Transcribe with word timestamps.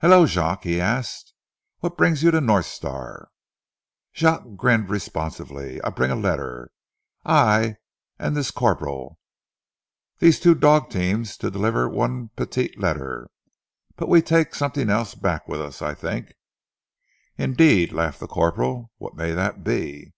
"Hallo, 0.00 0.24
Jacques," 0.24 0.64
he 0.64 0.80
asked, 0.80 1.34
"what 1.80 1.98
brings 1.98 2.22
you 2.22 2.30
to 2.30 2.40
North 2.40 2.64
Star?" 2.64 3.28
Jacques 4.14 4.56
grinned 4.56 4.88
responsively. 4.88 5.82
"I 5.82 5.90
bring 5.90 6.10
a 6.10 6.14
letter 6.16 6.70
I 7.26 7.76
and 8.18 8.34
dese, 8.34 8.50
Co'pral. 8.50 9.18
Yees 10.18 10.40
two 10.40 10.54
dog 10.54 10.88
teams 10.88 11.36
to 11.36 11.50
deleever 11.50 11.90
one 11.92 12.30
petite 12.36 12.78
lettre. 12.80 13.28
But 13.96 14.08
we 14.08 14.22
take 14.22 14.54
sometings 14.54 14.88
else 14.90 15.14
back 15.14 15.46
weeth 15.46 15.60
us, 15.60 15.82
I 15.82 15.94
tink." 15.94 16.32
"Indeed!" 17.36 17.92
laughed 17.92 18.20
the 18.20 18.28
corporal. 18.28 18.92
"What 18.96 19.14
may 19.14 19.32
that 19.32 19.62
be?" 19.62 20.14